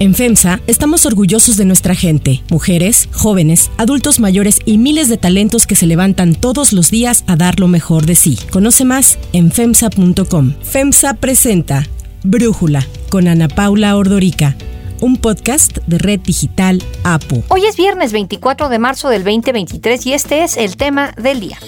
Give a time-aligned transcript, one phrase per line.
[0.00, 5.66] En FEMSA estamos orgullosos de nuestra gente, mujeres, jóvenes, adultos mayores y miles de talentos
[5.66, 8.38] que se levantan todos los días a dar lo mejor de sí.
[8.50, 10.54] Conoce más en FEMSA.com.
[10.62, 11.86] FEMSA presenta
[12.22, 14.56] Brújula con Ana Paula Ordorica
[15.02, 17.42] un podcast de Red Digital APO.
[17.48, 21.58] Hoy es viernes 24 de marzo del 2023 y este es el tema del día.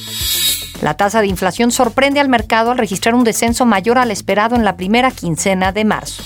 [0.80, 4.64] La tasa de inflación sorprende al mercado al registrar un descenso mayor al esperado en
[4.64, 6.22] la primera quincena de marzo.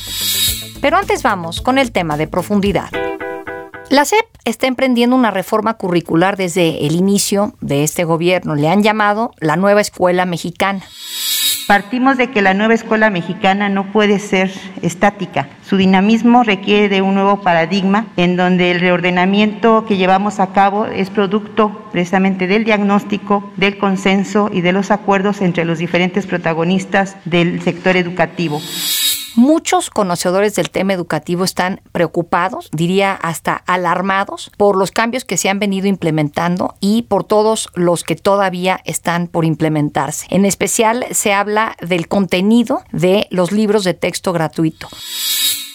[0.81, 2.91] Pero antes vamos con el tema de profundidad.
[3.89, 8.57] La SEP está emprendiendo una reforma curricular desde el inicio de este gobierno.
[8.57, 10.83] Le han llamado la nueva escuela mexicana.
[11.69, 15.48] Partimos de que la nueva escuela mexicana no puede ser estática.
[15.69, 20.87] Su dinamismo requiere de un nuevo paradigma en donde el reordenamiento que llevamos a cabo
[20.87, 27.17] es producto precisamente del diagnóstico, del consenso y de los acuerdos entre los diferentes protagonistas
[27.25, 28.61] del sector educativo.
[29.37, 35.51] Muchos conocedores del tema educativo están preocupados, diría hasta alarmados, por los cambios que se
[35.51, 40.27] han venido implementando y por todos los que todavía están por implementarse.
[40.31, 44.89] En especial se habla del contenido de los libros de texto gratuito.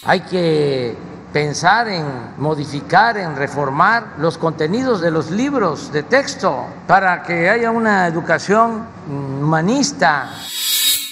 [0.04, 0.96] Hay que
[1.32, 2.04] pensar en
[2.38, 8.86] modificar, en reformar los contenidos de los libros de texto para que haya una educación
[9.08, 10.30] humanista.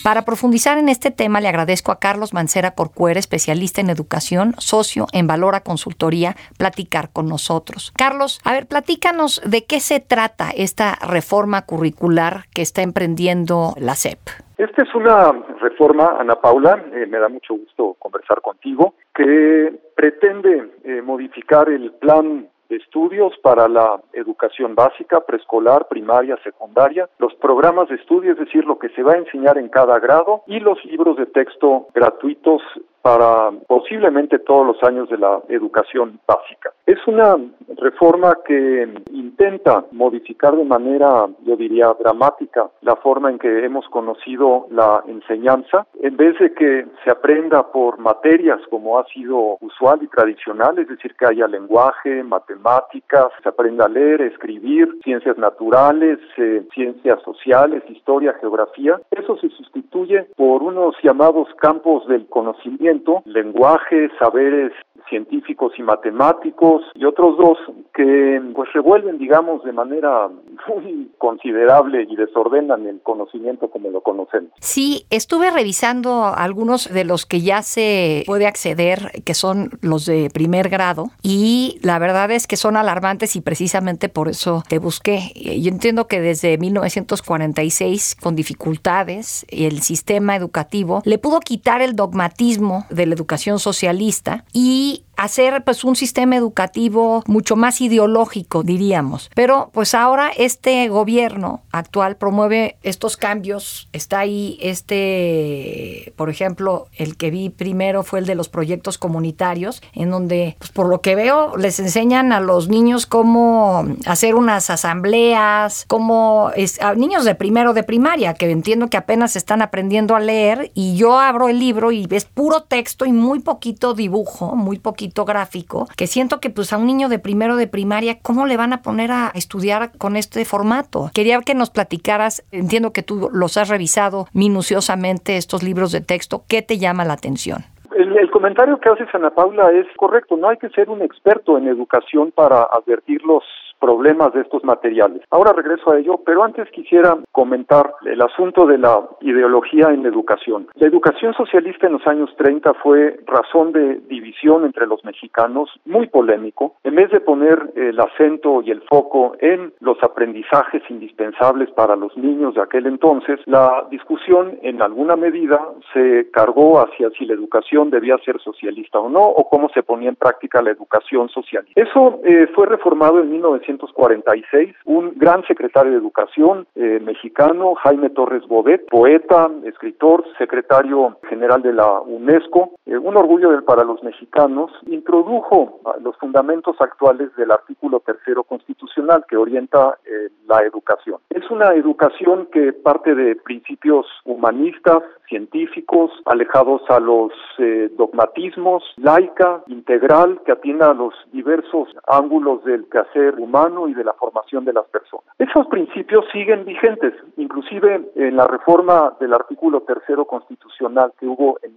[0.03, 5.07] Para profundizar en este tema, le agradezco a Carlos Mancera Corcuera, especialista en educación, socio
[5.13, 7.93] en Valora Consultoría, platicar con nosotros.
[7.99, 13.95] Carlos, a ver, platícanos de qué se trata esta reforma curricular que está emprendiendo la
[13.95, 14.19] SEP.
[14.57, 20.73] Esta es una reforma, Ana Paula, eh, me da mucho gusto conversar contigo, que pretende
[20.85, 27.97] eh, modificar el plan estudios para la educación básica, preescolar, primaria, secundaria, los programas de
[27.97, 31.17] estudio, es decir, lo que se va a enseñar en cada grado, y los libros
[31.17, 32.63] de texto gratuitos
[33.03, 36.73] para posiblemente todos los años de la educación básica.
[36.87, 37.37] Es una
[37.79, 44.67] reforma que intenta modificar de manera, yo diría, dramática la forma en que hemos conocido
[44.71, 45.87] la enseñanza.
[46.03, 50.89] En vez de que se aprenda por materias como ha sido usual y tradicional, es
[50.89, 57.83] decir, que haya lenguaje, matemáticas, se aprenda a leer, escribir, ciencias naturales, eh, ciencias sociales,
[57.89, 62.90] historia, geografía, eso se sustituye por unos llamados campos del conocimiento
[63.25, 64.73] lenguaje, saberes
[65.11, 67.59] científicos y matemáticos y otros dos
[67.93, 70.29] que pues revuelven digamos de manera
[70.69, 74.51] muy considerable y desordenan el conocimiento como lo conocemos.
[74.61, 80.31] Sí, estuve revisando algunos de los que ya se puede acceder, que son los de
[80.33, 85.33] primer grado, y la verdad es que son alarmantes y precisamente por eso te busqué.
[85.35, 92.87] Yo entiendo que desde 1946, con dificultades, el sistema educativo le pudo quitar el dogmatismo
[92.91, 95.10] de la educación socialista y week.
[95.21, 99.31] Hacer pues un sistema educativo mucho más ideológico, diríamos.
[99.35, 103.89] Pero pues ahora este gobierno actual promueve estos cambios.
[103.93, 109.83] Está ahí este, por ejemplo, el que vi primero fue el de los proyectos comunitarios,
[109.93, 114.71] en donde pues por lo que veo les enseñan a los niños cómo hacer unas
[114.71, 120.17] asambleas, cómo es, a niños de primero de primaria, que entiendo que apenas están aprendiendo
[120.17, 124.57] a leer y yo abro el libro y ves puro texto y muy poquito dibujo,
[124.57, 128.47] muy poquito gráfico, que siento que pues a un niño de primero de primaria, ¿cómo
[128.47, 131.11] le van a poner a estudiar con este formato?
[131.15, 136.43] Quería que nos platicaras, entiendo que tú los has revisado minuciosamente estos libros de texto,
[136.49, 137.65] ¿qué te llama la atención?
[137.95, 141.59] El, el, comentario que hace Ana Paula es correcto, no hay que ser un experto
[141.59, 143.43] en educación para advertir los
[143.81, 145.23] problemas de estos materiales.
[145.31, 150.09] Ahora regreso a ello, pero antes quisiera comentar el asunto de la ideología en la
[150.09, 150.69] educación.
[150.75, 156.07] La educación socialista en los años 30 fue razón de división entre los mexicanos, muy
[156.09, 156.75] polémico.
[156.85, 162.17] En vez de poner el acento y el foco en los aprendizajes indispensables para los
[162.17, 165.61] niños de aquel entonces, la discusión en alguna medida
[165.93, 170.09] se cargó hacia si la educación debía ser socialista o no, o cómo se ponía
[170.09, 171.81] en práctica la educación socialista.
[171.81, 178.11] Eso eh, fue reformado en 19 1946, un gran secretario de Educación eh, mexicano, Jaime
[178.11, 184.71] Torres Bodet, poeta, escritor, secretario general de la UNESCO, eh, un orgullo para los mexicanos,
[184.87, 191.19] introdujo los fundamentos actuales del artículo tercero constitucional que orienta eh, la educación.
[191.31, 199.63] Es una educación que parte de principios humanistas, científicos, alejados a los eh, dogmatismos, laica,
[199.69, 204.75] integral, que atienda a los diversos ángulos del quehacer humano y de la formación de
[204.75, 205.25] las personas.
[205.39, 211.75] Esos principios siguen vigentes, inclusive en la reforma del artículo tercero constitucional que hubo en,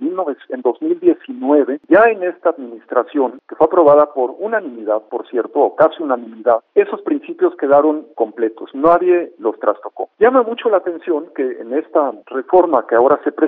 [0.50, 6.02] en 2019, ya en esta administración, que fue aprobada por unanimidad, por cierto, o casi
[6.02, 10.10] unanimidad, esos principios quedaron completos, nadie los trastocó.
[10.20, 13.43] Llama mucho la atención que en esta reforma que ahora se presenta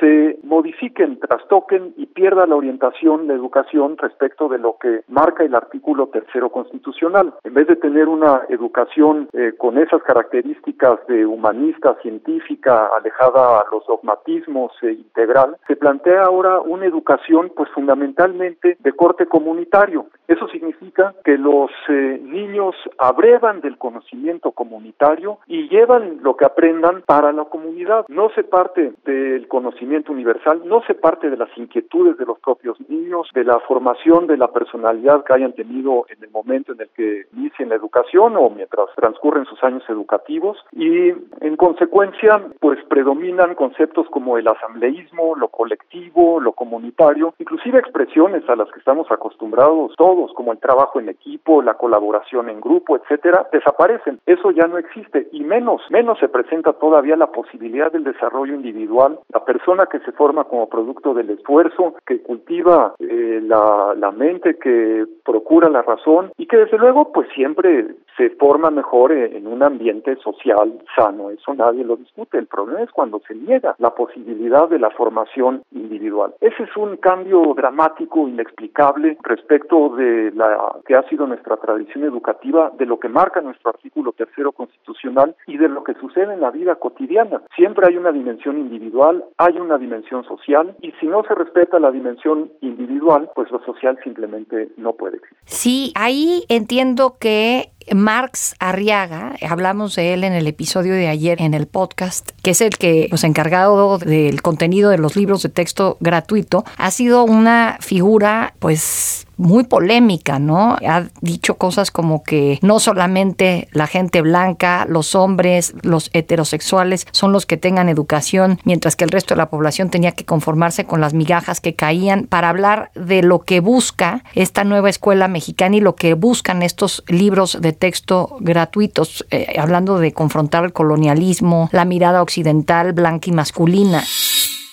[0.00, 5.54] se modifiquen, trastoquen y pierda la orientación de educación respecto de lo que marca el
[5.54, 7.34] artículo tercero constitucional.
[7.44, 13.64] En vez de tener una educación eh, con esas características de humanista, científica, alejada a
[13.70, 20.06] los dogmatismos e integral, se plantea ahora una educación pues fundamentalmente de corte comunitario.
[20.26, 27.02] Eso significa que los eh, niños abrevan del conocimiento comunitario y llevan lo que aprendan
[27.02, 28.06] para la comunidad.
[28.08, 32.78] No se parte del conocimiento universal, no se parte de las inquietudes de los propios
[32.88, 36.88] niños, de la formación de la personalidad que hayan tenido en el momento en el
[36.90, 41.08] que inician la educación o mientras transcurren sus años educativos y
[41.40, 48.56] en consecuencia pues predominan conceptos como el asambleísmo, lo colectivo, lo comunitario, inclusive expresiones a
[48.56, 53.46] las que estamos acostumbrados todos como el trabajo en equipo, la colaboración en grupo, etcétera,
[53.52, 54.20] desaparecen.
[54.26, 59.18] Eso ya no existe y menos, menos se presenta todavía la posibilidad del desarrollo individual,
[59.32, 64.58] la persona que se forma como producto del esfuerzo, que cultiva eh, la, la mente,
[64.58, 67.86] que procura la razón y que desde luego pues siempre
[68.16, 72.90] se forma mejor en un ambiente social sano, eso nadie lo discute, el problema es
[72.90, 76.34] cuando se niega la posibilidad de la formación individual.
[76.40, 80.03] Ese es un cambio dramático, inexplicable respecto de
[80.34, 85.36] la que ha sido nuestra tradición educativa, de lo que marca nuestro artículo tercero constitucional
[85.46, 87.42] y de lo que sucede en la vida cotidiana.
[87.54, 91.90] Siempre hay una dimensión individual, hay una dimensión social y si no se respeta la
[91.90, 95.38] dimensión individual, pues lo social simplemente no puede existir.
[95.44, 101.54] Sí, ahí entiendo que Marx Arriaga, hablamos de él en el episodio de ayer en
[101.54, 105.96] el podcast, que es el que ha encargado del contenido de los libros de texto
[106.00, 110.76] gratuito, ha sido una figura pues muy polémica, ¿no?
[110.86, 117.32] Ha dicho cosas como que no solamente la gente blanca, los hombres, los heterosexuales son
[117.32, 121.00] los que tengan educación, mientras que el resto de la población tenía que conformarse con
[121.00, 125.80] las migajas que caían para hablar de lo que busca esta nueva escuela mexicana y
[125.80, 131.84] lo que buscan estos libros de texto gratuitos, eh, hablando de confrontar el colonialismo, la
[131.84, 134.02] mirada occidental, blanca y masculina.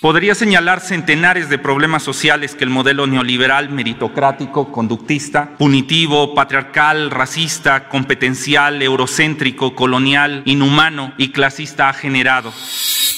[0.01, 7.88] Podría señalar centenares de problemas sociales que el modelo neoliberal, meritocrático, conductista, punitivo, patriarcal, racista,
[7.88, 12.50] competencial, eurocéntrico, colonial, inhumano y clasista ha generado.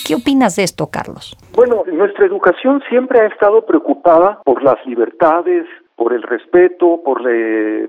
[0.06, 1.38] ¿Qué opinas de esto, Carlos?
[1.53, 7.21] Bueno, nuestra educación siempre ha estado preocupada por las libertades, por el respeto, por,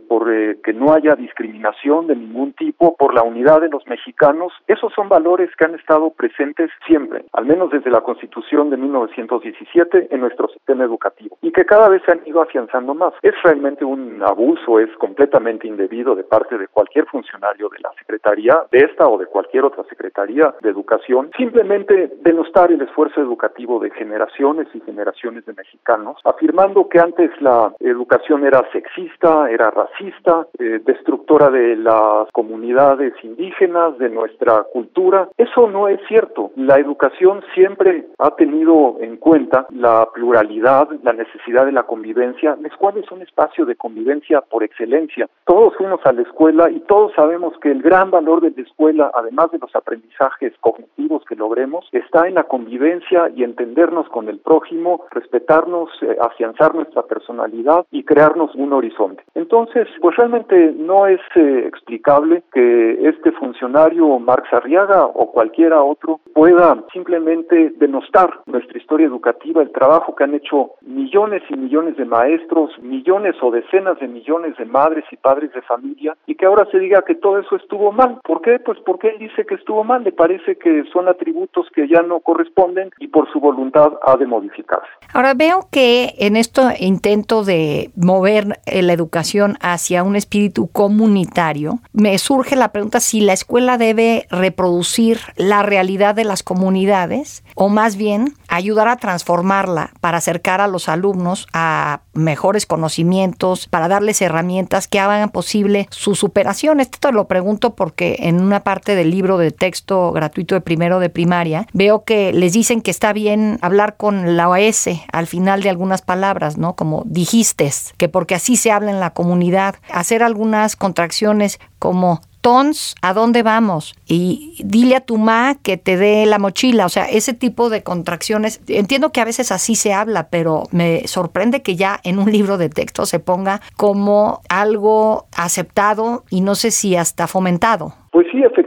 [0.09, 0.25] por
[0.63, 4.53] que no haya discriminación de ningún tipo, por la unidad de los mexicanos.
[4.67, 10.09] Esos son valores que han estado presentes siempre, al menos desde la Constitución de 1917
[10.11, 13.13] en nuestro sistema educativo y que cada vez se han ido afianzando más.
[13.23, 18.65] Es realmente un abuso, es completamente indebido de parte de cualquier funcionario de la Secretaría,
[18.71, 23.91] de esta o de cualquier otra Secretaría de Educación, simplemente denostar el esfuerzo educativo de
[23.91, 30.81] generaciones y generaciones de mexicanos, afirmando que antes la educación era sexista, era racista, eh,
[30.85, 35.29] destructora de las comunidades indígenas, de nuestra cultura.
[35.37, 36.51] Eso no es cierto.
[36.57, 42.57] La educación siempre ha tenido en cuenta la pluralidad, la necesidad de la convivencia.
[42.61, 45.29] La escuela es un espacio de convivencia por excelencia.
[45.45, 49.11] Todos fuimos a la escuela y todos sabemos que el gran valor de la escuela,
[49.15, 54.39] además de los aprendizajes cognitivos que logremos, está en la convivencia y entendernos con el
[54.39, 59.23] prójimo, respetarnos, eh, afianzar nuestra personalidad y crearnos un horizonte.
[59.35, 66.21] Entonces, pues realmente no es eh, explicable que este funcionario Marx Arriaga o cualquiera otro
[66.33, 72.05] pueda simplemente denostar nuestra historia educativa, el trabajo que han hecho millones y millones de
[72.05, 76.67] maestros, millones o decenas de millones de madres y padres de familia y que ahora
[76.71, 78.19] se diga que todo eso estuvo mal.
[78.25, 78.59] ¿Por qué?
[78.59, 82.21] Pues porque él dice que estuvo mal, le parece que son atributos que ya no
[82.21, 84.89] corresponden y por su voluntad ha de modificarse.
[85.13, 91.81] Ahora veo que en este intento de mover eh, la educación hacia un espíritu comunitario,
[91.93, 97.69] me surge la pregunta si la escuela debe reproducir la realidad de las comunidades o
[97.69, 104.23] más bien ayudar a transformarla para acercar a los alumnos a mejores conocimientos, para darles
[104.23, 106.81] herramientas que hagan posible su superación.
[106.81, 111.01] Esto te lo pregunto porque en una parte del libro de texto gratuito de primero
[111.01, 115.63] de primaria veo que les dicen que está bien hablar con la OS al final
[115.63, 116.75] de algunas palabras, ¿no?
[116.75, 117.64] Como dijiste,
[117.97, 123.43] que porque así se habla en la comunidad, hacer algunas contracciones como tons, ¿a dónde
[123.43, 123.95] vamos?
[124.07, 127.83] Y dile a tu ma que te dé la mochila, o sea, ese tipo de
[127.83, 128.61] contracciones.
[128.69, 132.59] Entiendo que a veces así se habla, pero me sorprende que ya en un libro
[132.59, 137.95] de texto se ponga como algo aceptado y no sé si hasta fomentado.
[138.13, 138.64] Pues sí, efectivamente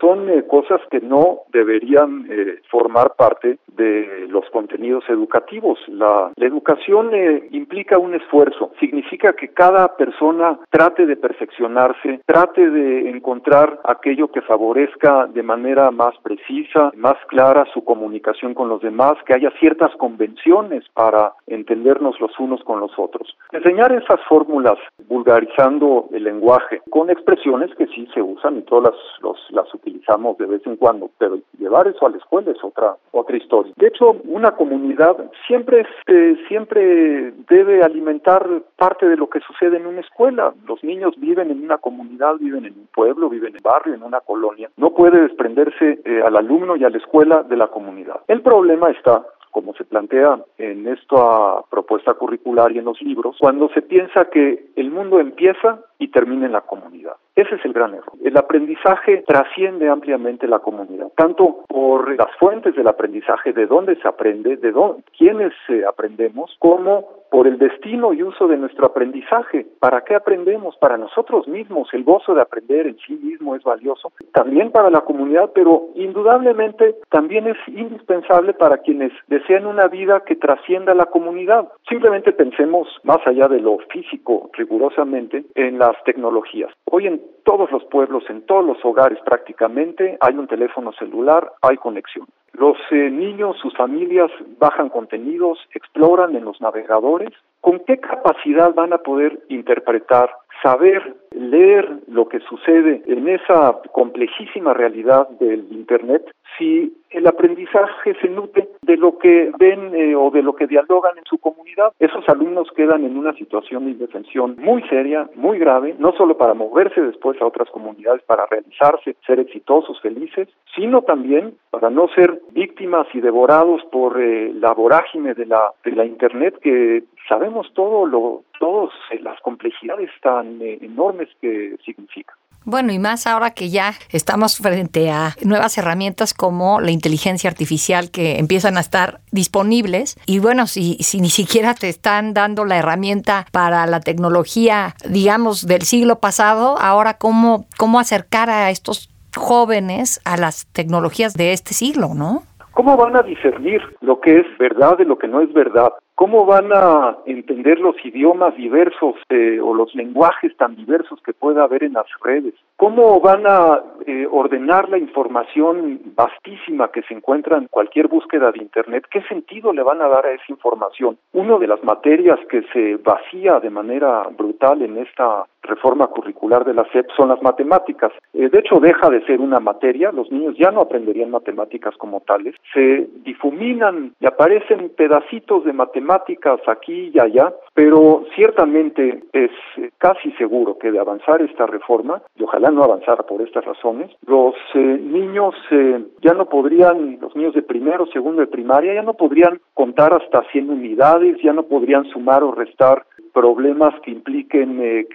[0.00, 5.78] son eh, cosas que no deberían eh, formar parte de los contenidos educativos.
[5.88, 13.10] La, educación eh, implica un esfuerzo, significa que cada persona trate de perfeccionarse, trate de
[13.10, 19.14] encontrar aquello que favorezca de manera más precisa, más clara su comunicación con los demás,
[19.26, 23.36] que haya ciertas convenciones para entendernos los unos con los otros.
[23.52, 24.78] Enseñar esas fórmulas
[25.08, 30.66] vulgarizando el lenguaje con expresiones que sí se usan todas las, las utilizamos de vez
[30.66, 33.72] en cuando, pero llevar eso a la escuela es otra, otra historia.
[33.76, 38.46] De hecho, una comunidad siempre, este, siempre debe alimentar
[38.76, 40.54] parte de lo que sucede en una escuela.
[40.66, 44.02] Los niños viven en una comunidad, viven en un pueblo, viven en un barrio, en
[44.02, 44.70] una colonia.
[44.76, 48.20] No puede desprenderse eh, al alumno y a la escuela de la comunidad.
[48.28, 53.68] El problema está como se plantea en esta propuesta curricular y en los libros, cuando
[53.70, 57.14] se piensa que el mundo empieza y termina en la comunidad.
[57.36, 58.14] Ese es el gran error.
[58.24, 64.08] El aprendizaje trasciende ampliamente la comunidad, tanto por las fuentes del aprendizaje, de dónde se
[64.08, 69.66] aprende, de dónde, quiénes eh, aprendemos, como por el destino y uso de nuestro aprendizaje.
[69.78, 70.76] ¿Para qué aprendemos?
[70.78, 71.88] Para nosotros mismos.
[71.92, 74.12] El gozo de aprender en sí mismo es valioso.
[74.32, 80.36] También para la comunidad, pero indudablemente también es indispensable para quienes desean una vida que
[80.36, 81.68] trascienda la comunidad.
[81.88, 86.72] Simplemente pensemos más allá de lo físico rigurosamente en tecnologías.
[86.90, 91.76] Hoy en todos los pueblos, en todos los hogares prácticamente, hay un teléfono celular, hay
[91.76, 92.26] conexión.
[92.52, 97.30] Los eh, niños, sus familias bajan contenidos, exploran en los navegadores.
[97.60, 100.30] ¿Con qué capacidad van a poder interpretar,
[100.62, 108.28] saber, leer lo que sucede en esa complejísima realidad del Internet si el aprendizaje se
[108.28, 111.92] nutre de lo que ven eh, o de lo que dialogan en su comunidad.
[111.98, 116.54] Esos alumnos quedan en una situación de indefensión muy seria, muy grave, no solo para
[116.54, 122.40] moverse después a otras comunidades, para realizarse, ser exitosos, felices, sino también para no ser
[122.52, 128.06] víctimas y devorados por eh, la vorágine de la, de la Internet que sabemos todo
[128.06, 128.90] lo, todas
[129.20, 132.34] las complejidades tan eh, enormes que significa.
[132.70, 138.12] Bueno, y más ahora que ya estamos frente a nuevas herramientas como la inteligencia artificial
[138.12, 140.16] que empiezan a estar disponibles.
[140.24, 145.66] Y bueno, si, si ni siquiera te están dando la herramienta para la tecnología, digamos,
[145.66, 151.74] del siglo pasado, ahora cómo, cómo acercar a estos jóvenes a las tecnologías de este
[151.74, 152.44] siglo, ¿no?
[152.72, 155.90] ¿Cómo van a discernir lo que es verdad de lo que no es verdad?
[156.20, 161.64] ¿Cómo van a entender los idiomas diversos eh, o los lenguajes tan diversos que pueda
[161.64, 162.52] haber en las redes?
[162.76, 168.58] ¿Cómo van a eh, ordenar la información vastísima que se encuentra en cualquier búsqueda de
[168.58, 169.06] Internet?
[169.10, 171.16] ¿Qué sentido le van a dar a esa información?
[171.32, 176.74] Una de las materias que se vacía de manera brutal en esta reforma curricular de
[176.74, 178.12] la SEP son las matemáticas.
[178.34, 182.20] Eh, de hecho, deja de ser una materia, los niños ya no aprenderían matemáticas como
[182.20, 189.50] tales, se difuminan y aparecen pedacitos de matemáticas aquí y allá, pero ciertamente es
[189.98, 194.54] casi seguro que de avanzar esta reforma, y ojalá no avanzara por estas razones, los
[194.74, 199.14] eh, niños eh, ya no podrían, los niños de primero, segundo de primaria, ya no
[199.14, 205.06] podrían contar hasta 100 unidades, ya no podrían sumar o restar problemas que impliquen eh,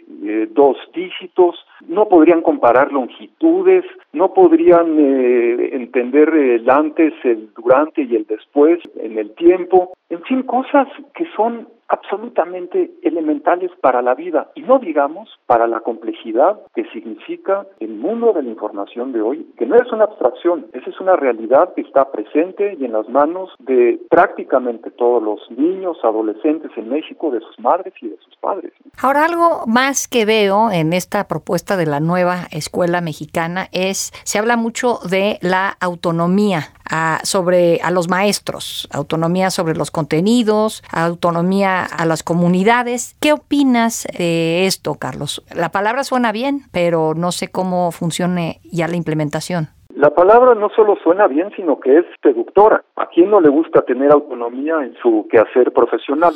[0.53, 1.55] dos dígitos,
[1.87, 9.17] no podrían comparar longitudes, no podrían entender el antes, el durante y el después en
[9.17, 15.29] el tiempo, en fin, cosas que son absolutamente elementales para la vida y no digamos
[15.45, 19.91] para la complejidad que significa el mundo de la información de hoy, que no es
[19.91, 24.91] una abstracción, esa es una realidad que está presente y en las manos de prácticamente
[24.91, 28.73] todos los niños, adolescentes en México, de sus madres y de sus padres.
[29.01, 34.39] Ahora algo más que veo en esta propuesta de la nueva escuela mexicana es, se
[34.39, 41.74] habla mucho de la autonomía a, sobre a los maestros, autonomía sobre los contenidos, autonomía
[41.83, 43.15] a las comunidades.
[43.19, 45.43] ¿Qué opinas de esto, Carlos?
[45.53, 49.69] La palabra suena bien, pero no sé cómo funcione ya la implementación.
[49.95, 52.83] La palabra no solo suena bien, sino que es seductora.
[52.97, 56.33] ¿A quién no le gusta tener autonomía en su quehacer profesional?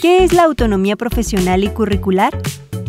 [0.00, 2.32] ¿Qué es la autonomía profesional y curricular?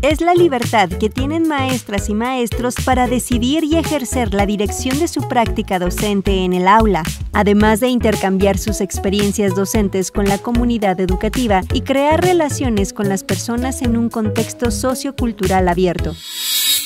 [0.01, 5.09] Es la libertad que tienen maestras y maestros para decidir y ejercer la dirección de
[5.09, 7.03] su práctica docente en el aula,
[7.33, 13.25] además de intercambiar sus experiencias docentes con la comunidad educativa y crear relaciones con las
[13.25, 16.11] personas en un contexto sociocultural abierto.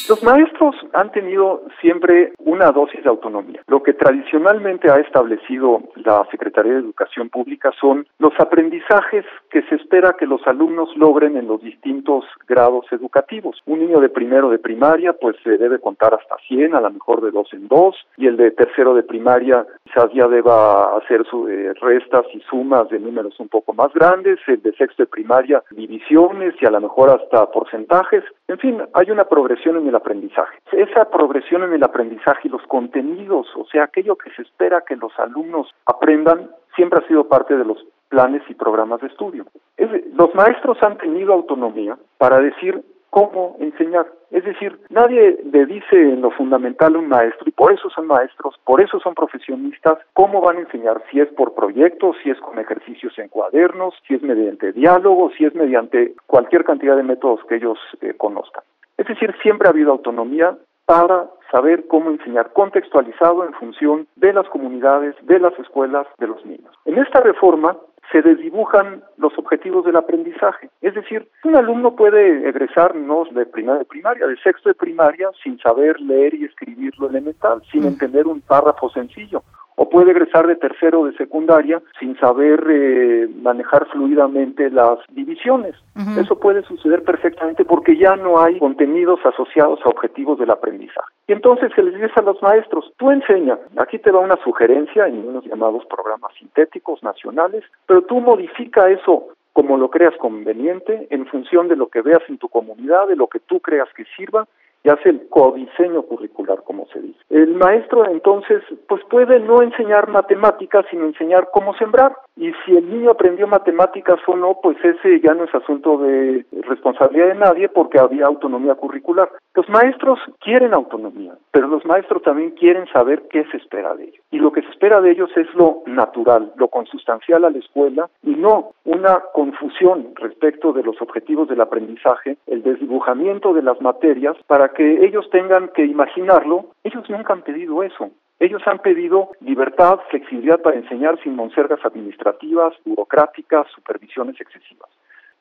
[0.10, 3.62] Los maestros han tenido siempre una dosis de autonomía.
[3.68, 9.76] Lo que tradicionalmente ha establecido la Secretaría de Educación Pública son los aprendizajes que se
[9.76, 13.60] espera que los alumnos logren en los distintos grados educativos.
[13.66, 17.22] Un niño de primero de primaria pues se debe contar hasta 100, a lo mejor
[17.22, 21.50] de dos en dos, y el de tercero de primaria quizás ya deba hacer sus
[21.50, 25.64] eh, restas y sumas de números un poco más grandes, el de sexto de primaria
[25.72, 28.24] divisiones y a lo mejor hasta porcentajes.
[28.48, 30.58] En fin, hay una progresión en el aprendizaje.
[30.84, 34.98] Esa progresión en el aprendizaje y los contenidos, o sea, aquello que se espera que
[34.98, 37.78] los alumnos aprendan, siempre ha sido parte de los
[38.10, 39.46] planes y programas de estudio.
[39.78, 44.08] los maestros han tenido autonomía para decir cómo enseñar.
[44.30, 48.08] Es decir, nadie le dice en lo fundamental a un maestro, y por eso son
[48.08, 52.40] maestros, por eso son profesionistas, cómo van a enseñar, si es por proyectos, si es
[52.42, 57.40] con ejercicios en cuadernos, si es mediante diálogo, si es mediante cualquier cantidad de métodos
[57.48, 58.64] que ellos eh, conozcan.
[58.98, 64.48] Es decir, siempre ha habido autonomía para saber cómo enseñar contextualizado en función de las
[64.50, 66.74] comunidades, de las escuelas, de los niños.
[66.86, 67.78] En esta reforma
[68.12, 70.70] se desdibujan los objetivos del aprendizaje.
[70.82, 75.58] Es decir, un alumno puede egresarnos de primera de primaria, de sexto de primaria, sin
[75.60, 77.88] saber leer y escribir lo elemental, sin mm.
[77.88, 79.44] entender un párrafo sencillo
[79.76, 85.76] o puede egresar de tercero de secundaria sin saber eh, manejar fluidamente las divisiones.
[86.18, 91.14] Eso puede suceder perfectamente porque ya no hay contenidos asociados a objetivos del aprendizaje.
[91.28, 95.08] Y entonces se les dice a los maestros, tú enseña, aquí te va una sugerencia
[95.08, 101.28] en unos llamados programas sintéticos nacionales, pero tú modifica eso como lo creas conveniente, en
[101.28, 104.48] función de lo que veas en tu comunidad, de lo que tú creas que sirva,
[104.84, 107.20] y hace el codiseño curricular, como se dice.
[107.30, 112.16] El maestro entonces pues puede no enseñar matemáticas, sino enseñar cómo sembrar.
[112.36, 116.46] Y si el niño aprendió matemáticas o no, pues ese ya no es asunto de
[116.64, 119.30] responsabilidad de nadie porque había autonomía curricular.
[119.54, 124.24] Los maestros quieren autonomía, pero los maestros también quieren saber qué se espera de ellos.
[124.32, 128.10] Y lo que se espera de ellos es lo natural, lo consustancial a la escuela
[128.24, 134.36] y no una confusión respecto de los objetivos del aprendizaje, el desdibujamiento de las materias
[134.48, 136.72] para que ellos tengan que imaginarlo.
[136.84, 138.12] Ellos nunca han pedido eso.
[138.40, 144.90] Ellos han pedido libertad, flexibilidad para enseñar sin monsergas administrativas, burocráticas, supervisiones excesivas.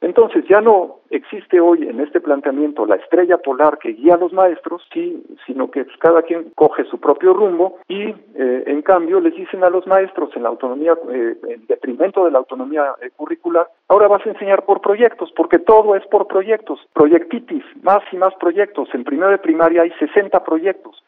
[0.03, 4.33] Entonces ya no existe hoy en este planteamiento la estrella polar que guía a los
[4.33, 9.35] maestros, sí, sino que cada quien coge su propio rumbo y eh, en cambio les
[9.35, 13.69] dicen a los maestros en la autonomía, eh, en detrimento de la autonomía eh, curricular,
[13.89, 18.35] ahora vas a enseñar por proyectos, porque todo es por proyectos, proyectitis, más y más
[18.41, 18.89] proyectos.
[18.95, 21.01] En primero de primaria hay 60 proyectos.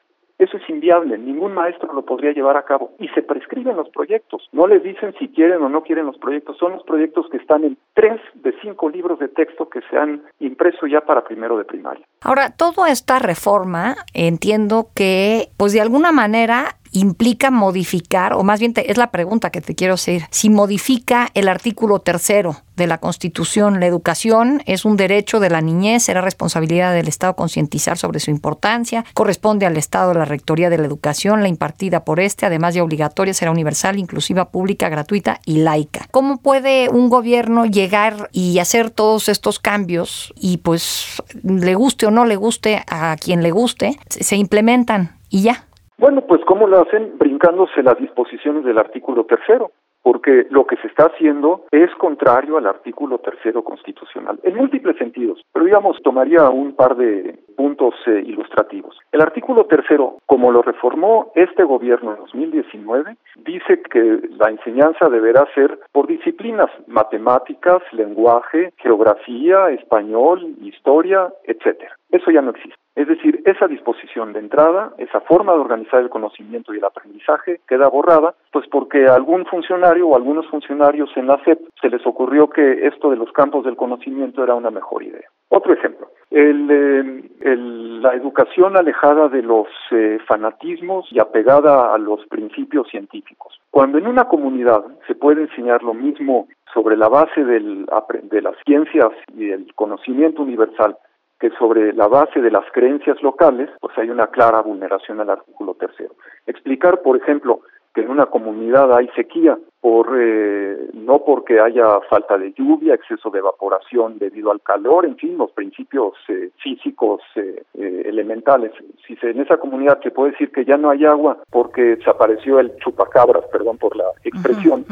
[0.44, 4.46] Eso es inviable, ningún maestro lo podría llevar a cabo y se prescriben los proyectos.
[4.52, 7.64] No les dicen si quieren o no quieren los proyectos, son los proyectos que están
[7.64, 11.64] en tres de cinco libros de texto que se han impreso ya para primero de
[11.64, 12.04] primaria.
[12.20, 18.72] Ahora, toda esta reforma entiendo que, pues de alguna manera implica modificar, o más bien
[18.76, 23.80] es la pregunta que te quiero hacer, si modifica el artículo tercero de la Constitución.
[23.80, 28.30] La educación es un derecho de la niñez, será responsabilidad del Estado concientizar sobre su
[28.30, 32.80] importancia, corresponde al Estado la rectoría de la educación, la impartida por este, además de
[32.80, 36.06] obligatoria, será universal, inclusiva, pública, gratuita y laica.
[36.12, 42.12] ¿Cómo puede un gobierno llegar y hacer todos estos cambios y pues le guste o
[42.12, 45.66] no le guste a quien le guste, se implementan y ya?
[45.98, 47.18] Bueno, pues ¿cómo lo hacen?
[47.18, 49.70] Brincándose las disposiciones del artículo tercero
[50.04, 55.40] porque lo que se está haciendo es contrario al artículo tercero constitucional, en múltiples sentidos,
[55.50, 58.98] pero digamos, tomaría un par de puntos eh, ilustrativos.
[59.12, 65.46] El artículo tercero, como lo reformó este gobierno en 2019, dice que la enseñanza deberá
[65.54, 71.96] ser por disciplinas, matemáticas, lenguaje, geografía, español, historia, etcétera.
[72.14, 72.76] Eso ya no existe.
[72.94, 77.60] Es decir, esa disposición de entrada, esa forma de organizar el conocimiento y el aprendizaje
[77.66, 82.48] queda borrada, pues porque algún funcionario o algunos funcionarios en la SEP se les ocurrió
[82.48, 85.28] que esto de los campos del conocimiento era una mejor idea.
[85.48, 92.88] Otro ejemplo, eh, la educación alejada de los eh, fanatismos y apegada a los principios
[92.90, 93.58] científicos.
[93.72, 99.10] Cuando en una comunidad se puede enseñar lo mismo sobre la base de las ciencias
[99.36, 100.96] y el conocimiento universal,
[101.38, 105.74] que sobre la base de las creencias locales, pues hay una clara vulneración al artículo
[105.74, 106.14] tercero.
[106.46, 107.60] Explicar, por ejemplo,
[107.94, 113.30] que en una comunidad hay sequía, por eh, no porque haya falta de lluvia, exceso
[113.30, 118.72] de evaporación debido al calor, en fin, los principios eh, físicos eh, elementales.
[119.06, 122.58] Si se, en esa comunidad se puede decir que ya no hay agua porque desapareció
[122.58, 124.84] el chupacabras, perdón por la expresión,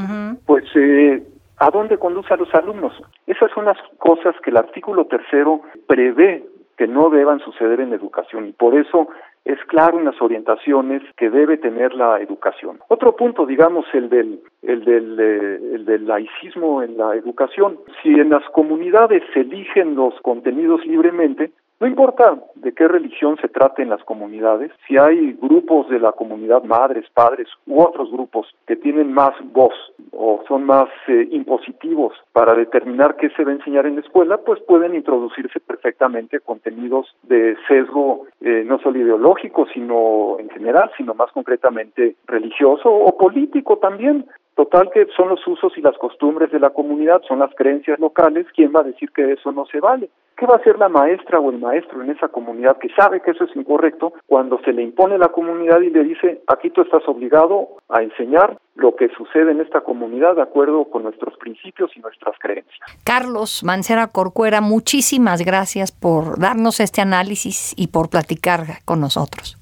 [0.46, 0.64] pues
[1.62, 2.92] ¿a dónde conduce a los alumnos?
[3.24, 6.44] Esas son las cosas que el artículo tercero prevé
[6.76, 9.08] que no deban suceder en la educación y por eso
[9.44, 12.80] es claro en las orientaciones que debe tener la educación.
[12.88, 17.78] Otro punto, digamos, el del, el del, eh, el del laicismo en la educación.
[18.02, 23.48] Si en las comunidades se eligen los contenidos libremente, no importa de qué religión se
[23.48, 28.46] trate en las comunidades, si hay grupos de la comunidad, madres, padres u otros grupos
[28.68, 29.74] que tienen más voz
[30.12, 34.38] o son más eh, impositivos para determinar qué se va a enseñar en la escuela,
[34.38, 41.14] pues pueden introducirse perfectamente contenidos de sesgo eh, no solo ideológico, sino en general, sino
[41.14, 44.26] más concretamente religioso o político también.
[44.54, 48.46] Total que son los usos y las costumbres de la comunidad, son las creencias locales,
[48.54, 50.10] ¿quién va a decir que eso no se vale?
[50.36, 53.30] ¿Qué va a hacer la maestra o el maestro en esa comunidad que sabe que
[53.30, 56.82] eso es incorrecto cuando se le impone a la comunidad y le dice, aquí tú
[56.82, 61.90] estás obligado a enseñar lo que sucede en esta comunidad de acuerdo con nuestros principios
[61.96, 62.80] y nuestras creencias?
[63.04, 69.61] Carlos Mancera Corcuera, muchísimas gracias por darnos este análisis y por platicar con nosotros.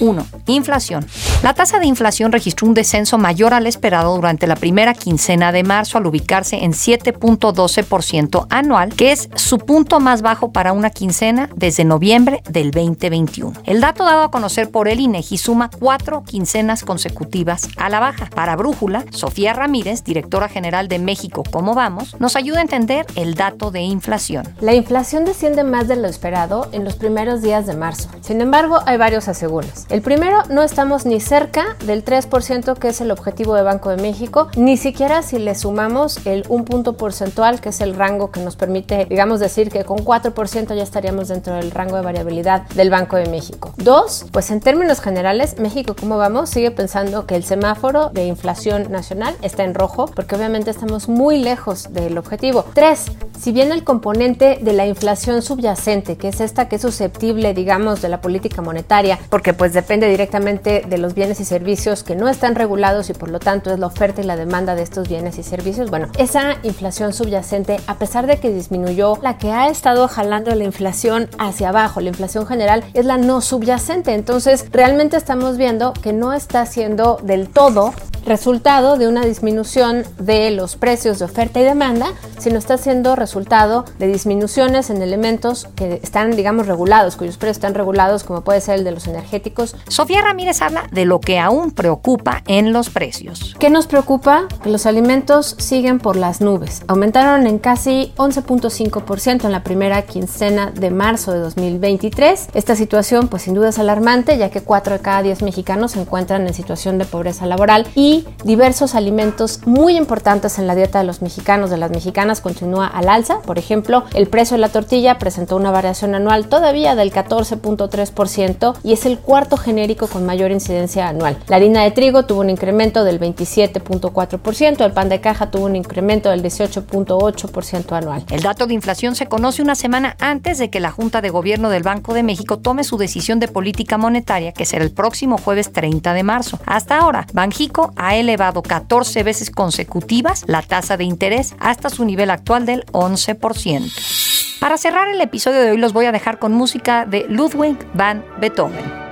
[0.00, 0.26] 1.
[0.46, 1.06] Inflación.
[1.42, 5.62] La tasa de inflación registró un descenso mayor al esperado durante la primera quincena de
[5.62, 11.48] marzo al ubicarse en 7.12% anual, que es su punto más bajo para una quincena
[11.54, 13.52] desde noviembre del 2021.
[13.64, 18.28] El dato dado a conocer por el INEGI suma cuatro quincenas consecutivas a la baja.
[18.34, 23.34] Para Brújula, Sofía Ramírez, directora general de México ¿Cómo vamos?, nos ayuda a entender el
[23.34, 24.44] dato de inflación.
[24.60, 28.08] La inflación desciende más de lo esperado en los primeros días de marzo.
[28.20, 29.86] Sin embargo, hay varios asegúnes.
[29.90, 33.96] El primero, no estamos ni cerca del 3% que es el objetivo de Banco de
[33.96, 38.38] México, ni siquiera si le sumamos el un punto porcentual que es el rango que
[38.38, 42.88] nos permite, digamos, decir que con 4% ya estaríamos dentro del rango de variabilidad del
[42.88, 43.74] Banco de México.
[43.78, 46.50] Dos, pues en términos generales, México, ¿cómo vamos?
[46.50, 51.38] Sigue pensando que el semáforo de inflación nacional está en rojo, porque obviamente estamos muy
[51.42, 52.64] lejos del objetivo.
[52.74, 53.06] Tres,
[53.40, 58.02] si bien el componente de la inflación subyacente, que es esta que es susceptible, digamos,
[58.02, 62.28] de la política monetaria, porque pues depende directamente de los bienes y servicios que no
[62.28, 65.38] están regulados y por lo tanto es la oferta y la demanda de estos bienes
[65.38, 65.88] y servicios.
[65.88, 70.64] Bueno, esa inflación subyacente, a pesar de que disminuyó, la que ha estado jalando la
[70.64, 74.12] inflación hacia abajo, la inflación general, es la no subyacente.
[74.12, 77.94] Entonces, realmente estamos viendo que no está siendo del todo
[78.26, 83.84] resultado de una disminución de los precios de oferta y demanda, sino está siendo resultado
[83.98, 88.76] de disminuciones en elementos que están, digamos, regulados, cuyos precios están regulados, como puede ser
[88.76, 89.69] el de los energéticos.
[89.88, 93.54] Sofía Ramírez habla de lo que aún preocupa en los precios.
[93.58, 94.46] ¿Qué nos preocupa?
[94.62, 96.82] Que los alimentos siguen por las nubes.
[96.86, 102.48] Aumentaron en casi 11.5% en la primera quincena de marzo de 2023.
[102.54, 106.00] Esta situación, pues sin duda es alarmante, ya que 4 de cada 10 mexicanos se
[106.00, 111.04] encuentran en situación de pobreza laboral y diversos alimentos muy importantes en la dieta de
[111.04, 113.40] los mexicanos, de las mexicanas, continúa al alza.
[113.40, 118.92] Por ejemplo, el precio de la tortilla presentó una variación anual todavía del 14.3% y
[118.92, 121.38] es el cuarto genérico con mayor incidencia anual.
[121.46, 125.76] La harina de trigo tuvo un incremento del 27.4%, el pan de caja tuvo un
[125.76, 128.24] incremento del 18.8% anual.
[128.30, 131.70] El dato de inflación se conoce una semana antes de que la Junta de Gobierno
[131.70, 135.72] del Banco de México tome su decisión de política monetaria, que será el próximo jueves
[135.72, 136.58] 30 de marzo.
[136.66, 142.30] Hasta ahora, Banjico ha elevado 14 veces consecutivas la tasa de interés hasta su nivel
[142.30, 144.58] actual del 11%.
[144.60, 148.24] Para cerrar el episodio de hoy los voy a dejar con música de Ludwig van
[148.40, 149.09] Beethoven.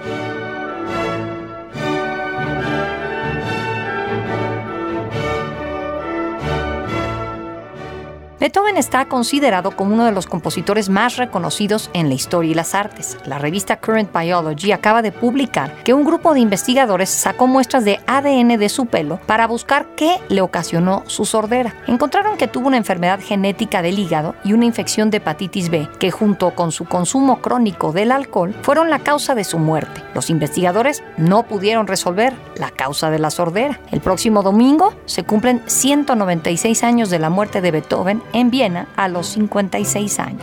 [8.48, 12.74] Beethoven está considerado como uno de los compositores más reconocidos en la historia y las
[12.74, 13.18] artes.
[13.26, 18.00] La revista Current Biology acaba de publicar que un grupo de investigadores sacó muestras de
[18.06, 21.74] ADN de su pelo para buscar qué le ocasionó su sordera.
[21.88, 26.10] Encontraron que tuvo una enfermedad genética del hígado y una infección de hepatitis B, que
[26.10, 30.02] junto con su consumo crónico del alcohol fueron la causa de su muerte.
[30.14, 33.78] Los investigadores no pudieron resolver la causa de la sordera.
[33.90, 39.08] El próximo domingo se cumplen 196 años de la muerte de Beethoven en Viena a
[39.08, 40.42] los 56 años.